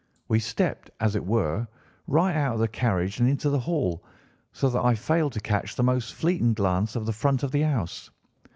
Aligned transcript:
We 0.27 0.39
stepped, 0.39 0.89
as 0.99 1.15
it 1.15 1.23
were, 1.27 1.67
right 2.07 2.35
out 2.35 2.55
of 2.55 2.59
the 2.59 2.67
carriage 2.67 3.19
and 3.19 3.29
into 3.29 3.51
the 3.51 3.59
hall, 3.59 4.03
so 4.51 4.67
that 4.67 4.83
I 4.83 4.95
failed 4.95 5.33
to 5.33 5.39
catch 5.39 5.75
the 5.75 5.83
most 5.83 6.15
fleeting 6.15 6.55
glance 6.55 6.95
of 6.95 7.05
the 7.05 7.13
front 7.13 7.43
of 7.43 7.51
the 7.51 7.61
house. 7.61 8.09